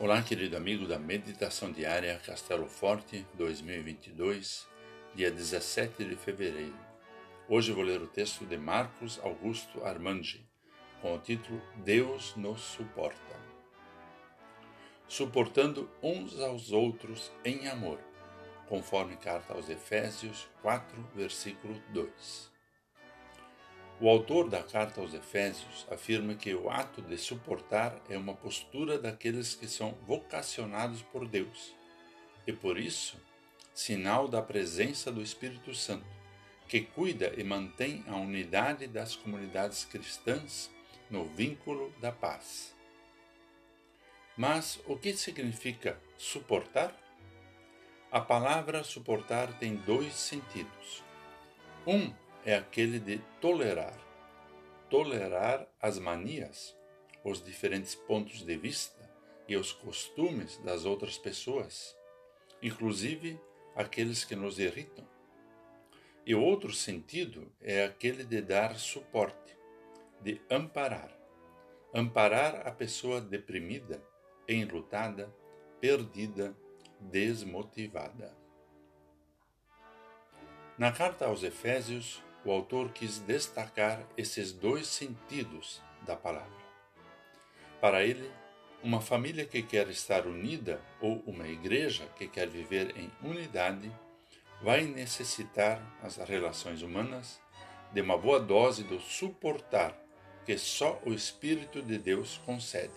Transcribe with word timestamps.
Olá, 0.00 0.20
querido 0.20 0.56
amigo 0.56 0.88
da 0.88 0.98
Meditação 0.98 1.70
Diária 1.70 2.20
Castelo 2.26 2.66
Forte 2.66 3.24
2022, 3.34 4.66
dia 5.14 5.30
17 5.30 6.04
de 6.04 6.16
fevereiro. 6.16 6.76
Hoje 7.48 7.70
vou 7.70 7.84
ler 7.84 8.02
o 8.02 8.08
texto 8.08 8.44
de 8.44 8.56
Marcos 8.56 9.20
Augusto 9.22 9.84
Armangi, 9.84 10.44
com 11.00 11.14
o 11.14 11.18
título 11.20 11.62
Deus 11.84 12.34
nos 12.34 12.60
suporta. 12.60 13.40
Suportando 15.06 15.88
uns 16.02 16.40
aos 16.40 16.72
outros 16.72 17.30
em 17.44 17.68
amor, 17.68 18.00
conforme 18.68 19.16
carta 19.16 19.54
aos 19.54 19.70
Efésios 19.70 20.48
4, 20.60 21.08
versículo 21.14 21.80
2. 21.90 22.53
O 24.00 24.08
autor 24.08 24.48
da 24.48 24.62
carta 24.62 25.00
aos 25.00 25.14
Efésios 25.14 25.86
afirma 25.88 26.34
que 26.34 26.52
o 26.52 26.68
ato 26.68 27.00
de 27.00 27.16
suportar 27.16 28.00
é 28.08 28.18
uma 28.18 28.34
postura 28.34 28.98
daqueles 28.98 29.54
que 29.54 29.68
são 29.68 29.92
vocacionados 30.04 31.00
por 31.02 31.28
Deus 31.28 31.72
e, 32.44 32.52
por 32.52 32.76
isso, 32.76 33.16
sinal 33.72 34.26
da 34.26 34.42
presença 34.42 35.12
do 35.12 35.22
Espírito 35.22 35.72
Santo, 35.74 36.06
que 36.68 36.80
cuida 36.80 37.32
e 37.36 37.44
mantém 37.44 38.04
a 38.08 38.16
unidade 38.16 38.88
das 38.88 39.14
comunidades 39.14 39.84
cristãs 39.84 40.70
no 41.08 41.24
vínculo 41.24 41.94
da 42.00 42.10
paz. 42.10 42.74
Mas 44.36 44.80
o 44.86 44.96
que 44.96 45.14
significa 45.14 46.00
suportar? 46.18 46.98
A 48.10 48.20
palavra 48.20 48.82
suportar 48.82 49.56
tem 49.58 49.76
dois 49.76 50.14
sentidos. 50.14 51.04
Um 51.86 52.12
é 52.44 52.54
aquele 52.54 52.98
de 52.98 53.18
tolerar. 53.40 53.98
Tolerar 54.90 55.66
as 55.80 55.98
manias, 55.98 56.76
os 57.24 57.42
diferentes 57.42 57.94
pontos 57.94 58.42
de 58.42 58.56
vista 58.56 59.10
e 59.48 59.56
os 59.56 59.72
costumes 59.72 60.58
das 60.58 60.84
outras 60.84 61.16
pessoas, 61.18 61.96
inclusive 62.62 63.40
aqueles 63.74 64.24
que 64.24 64.36
nos 64.36 64.58
irritam. 64.58 65.06
E 66.26 66.34
outro 66.34 66.72
sentido 66.72 67.52
é 67.60 67.84
aquele 67.84 68.24
de 68.24 68.40
dar 68.40 68.76
suporte, 68.76 69.56
de 70.20 70.40
amparar. 70.50 71.10
Amparar 71.92 72.66
a 72.66 72.70
pessoa 72.70 73.20
deprimida, 73.20 74.02
enlutada, 74.48 75.34
perdida, 75.80 76.56
desmotivada. 76.98 78.34
Na 80.78 80.90
carta 80.90 81.26
aos 81.26 81.42
Efésios, 81.42 82.23
o 82.44 82.50
autor 82.50 82.92
quis 82.92 83.18
destacar 83.18 84.06
esses 84.16 84.52
dois 84.52 84.86
sentidos 84.86 85.80
da 86.02 86.14
palavra. 86.14 86.64
Para 87.80 88.04
ele, 88.04 88.30
uma 88.82 89.00
família 89.00 89.46
que 89.46 89.62
quer 89.62 89.88
estar 89.88 90.26
unida 90.26 90.80
ou 91.00 91.22
uma 91.26 91.48
igreja 91.48 92.06
que 92.16 92.28
quer 92.28 92.48
viver 92.48 92.94
em 92.96 93.10
unidade 93.22 93.90
vai 94.62 94.82
necessitar 94.84 95.80
as 96.02 96.16
relações 96.16 96.82
humanas 96.82 97.40
de 97.92 98.00
uma 98.00 98.18
boa 98.18 98.40
dose 98.40 98.84
do 98.84 99.00
suportar 99.00 99.98
que 100.44 100.58
só 100.58 101.00
o 101.06 101.12
Espírito 101.14 101.80
de 101.80 101.96
Deus 101.96 102.38
concede. 102.44 102.92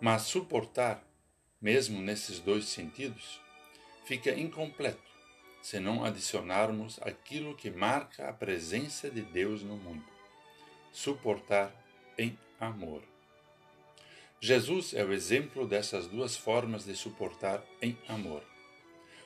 Mas 0.00 0.22
suportar, 0.22 1.06
mesmo 1.60 2.00
nesses 2.00 2.38
dois 2.38 2.66
sentidos, 2.66 3.40
fica 4.04 4.30
incompleto 4.30 5.15
se 5.66 5.80
não 5.80 6.04
adicionarmos 6.04 7.00
aquilo 7.02 7.56
que 7.56 7.72
marca 7.72 8.28
a 8.28 8.32
presença 8.32 9.10
de 9.10 9.20
Deus 9.20 9.64
no 9.64 9.76
mundo: 9.76 10.04
suportar 10.92 11.74
em 12.16 12.38
amor. 12.60 13.02
Jesus 14.40 14.94
é 14.94 15.04
o 15.04 15.12
exemplo 15.12 15.66
dessas 15.66 16.06
duas 16.06 16.36
formas 16.36 16.84
de 16.84 16.94
suportar 16.94 17.64
em 17.82 17.98
amor. 18.06 18.44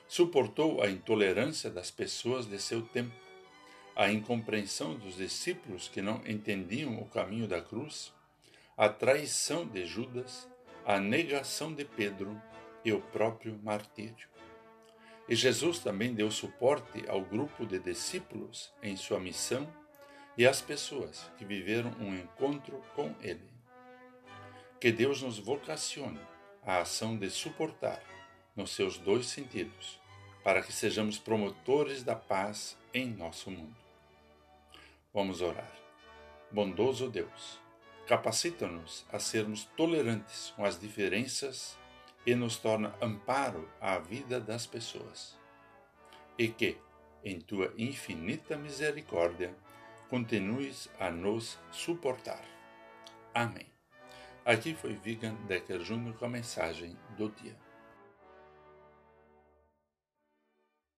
Suportou 0.08 0.82
a 0.82 0.88
intolerância 0.88 1.68
das 1.68 1.90
pessoas 1.90 2.46
de 2.46 2.58
seu 2.58 2.80
tempo, 2.80 3.14
a 3.94 4.10
incompreensão 4.10 4.94
dos 4.94 5.16
discípulos 5.16 5.88
que 5.88 6.00
não 6.00 6.22
entendiam 6.26 6.98
o 7.02 7.04
caminho 7.04 7.46
da 7.46 7.60
cruz, 7.60 8.14
a 8.78 8.88
traição 8.88 9.66
de 9.66 9.84
Judas, 9.84 10.48
a 10.86 10.98
negação 10.98 11.74
de 11.74 11.84
Pedro 11.84 12.40
e 12.82 12.94
o 12.94 13.02
próprio 13.02 13.60
martírio. 13.62 14.29
E 15.30 15.36
Jesus 15.36 15.78
também 15.78 16.12
deu 16.12 16.28
suporte 16.28 17.04
ao 17.08 17.20
grupo 17.20 17.64
de 17.64 17.78
discípulos 17.78 18.72
em 18.82 18.96
sua 18.96 19.20
missão 19.20 19.72
e 20.36 20.44
às 20.44 20.60
pessoas 20.60 21.30
que 21.38 21.44
viveram 21.44 21.92
um 22.00 22.12
encontro 22.16 22.82
com 22.96 23.14
Ele. 23.20 23.48
Que 24.80 24.90
Deus 24.90 25.22
nos 25.22 25.38
vocacione 25.38 26.18
à 26.66 26.80
ação 26.80 27.16
de 27.16 27.30
suportar, 27.30 28.02
nos 28.56 28.72
seus 28.72 28.98
dois 28.98 29.26
sentidos, 29.26 30.00
para 30.42 30.62
que 30.62 30.72
sejamos 30.72 31.16
promotores 31.16 32.02
da 32.02 32.16
paz 32.16 32.76
em 32.92 33.06
nosso 33.06 33.52
mundo. 33.52 33.76
Vamos 35.14 35.40
orar. 35.40 35.70
Bondoso 36.50 37.08
Deus, 37.08 37.60
capacita-nos 38.04 39.06
a 39.12 39.20
sermos 39.20 39.64
tolerantes 39.76 40.52
com 40.56 40.64
as 40.64 40.76
diferenças 40.76 41.78
e 42.26 42.34
nos 42.34 42.56
torna 42.56 42.94
amparo 43.00 43.68
à 43.80 43.98
vida 43.98 44.40
das 44.40 44.66
pessoas. 44.66 45.38
E 46.38 46.48
que, 46.48 46.76
em 47.24 47.40
tua 47.40 47.72
infinita 47.76 48.56
misericórdia, 48.56 49.54
continues 50.08 50.88
a 50.98 51.10
nos 51.10 51.58
suportar. 51.70 52.44
Amém. 53.34 53.66
Aqui 54.44 54.74
foi 54.74 54.94
Vigan 54.94 55.34
Decker 55.46 55.80
Jr. 55.80 56.14
com 56.18 56.24
a 56.24 56.28
mensagem 56.28 56.96
do 57.16 57.28
dia. 57.30 57.56